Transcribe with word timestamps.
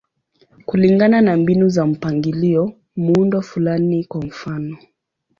Kulingana 0.65 1.21
na 1.21 1.37
mbinu 1.37 1.69
za 1.69 1.85
mpangilio, 1.85 2.73
muundo 2.95 3.41
fulani, 3.41 4.03
kwa 4.03 4.21
mfano. 4.25 4.77